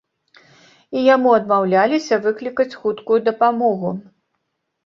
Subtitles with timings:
[0.97, 3.89] І яму адмаўляліся выклікаць хуткую дапамогу.